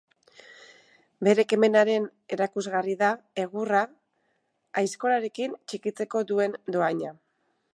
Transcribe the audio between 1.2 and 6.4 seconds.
Bere kemenaren erakusgarri da egurra aizkorarekin txikitzeko